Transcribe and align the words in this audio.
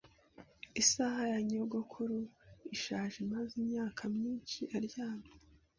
Isaha 0.81 1.21
ya 1.31 1.39
nyogokuru 1.47 2.17
ishaje 2.75 3.15
imaze 3.25 3.51
imyaka 3.61 4.01
myinshi 4.15 4.59
aryamye. 4.77 5.31